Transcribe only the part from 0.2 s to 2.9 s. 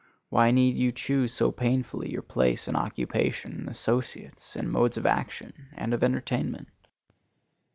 Why need you choose so painfully your place and